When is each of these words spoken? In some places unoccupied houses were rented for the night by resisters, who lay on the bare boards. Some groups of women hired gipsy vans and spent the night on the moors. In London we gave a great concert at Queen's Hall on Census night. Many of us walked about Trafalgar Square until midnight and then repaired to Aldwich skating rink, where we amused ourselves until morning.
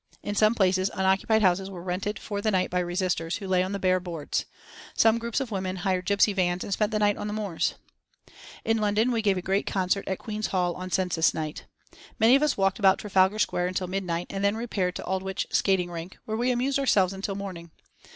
In 0.23 0.33
some 0.33 0.55
places 0.55 0.89
unoccupied 0.95 1.43
houses 1.43 1.69
were 1.69 1.83
rented 1.83 2.17
for 2.17 2.41
the 2.41 2.49
night 2.49 2.71
by 2.71 2.79
resisters, 2.79 3.35
who 3.35 3.47
lay 3.47 3.61
on 3.61 3.71
the 3.71 3.77
bare 3.77 3.99
boards. 3.99 4.45
Some 4.95 5.19
groups 5.19 5.39
of 5.39 5.51
women 5.51 5.75
hired 5.75 6.07
gipsy 6.07 6.33
vans 6.33 6.63
and 6.63 6.73
spent 6.73 6.91
the 6.91 6.97
night 6.97 7.17
on 7.17 7.27
the 7.27 7.33
moors. 7.33 7.75
In 8.65 8.79
London 8.79 9.11
we 9.11 9.21
gave 9.21 9.37
a 9.37 9.43
great 9.43 9.67
concert 9.67 10.07
at 10.07 10.17
Queen's 10.17 10.47
Hall 10.47 10.73
on 10.73 10.89
Census 10.89 11.35
night. 11.35 11.65
Many 12.17 12.33
of 12.33 12.41
us 12.41 12.57
walked 12.57 12.79
about 12.79 12.97
Trafalgar 12.97 13.37
Square 13.37 13.67
until 13.67 13.85
midnight 13.85 14.25
and 14.31 14.43
then 14.43 14.57
repaired 14.57 14.95
to 14.95 15.05
Aldwich 15.05 15.45
skating 15.51 15.91
rink, 15.91 16.17
where 16.25 16.35
we 16.35 16.49
amused 16.49 16.79
ourselves 16.79 17.13
until 17.13 17.35
morning. 17.35 17.69